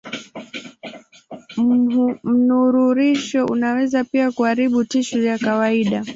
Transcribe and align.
Mnururisho 2.23 3.45
unaweza 3.45 4.03
pia 4.03 4.31
kuharibu 4.31 4.83
tishu 4.85 5.21
ya 5.23 5.37
kawaida. 5.37 6.05